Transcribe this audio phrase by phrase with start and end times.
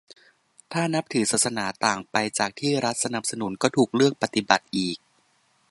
[0.73, 4.97] ถ้านับถือศาสนาต่างไปจากที่รัฐสนับสนุนก็ถูกเลือกปฏิบัติอีก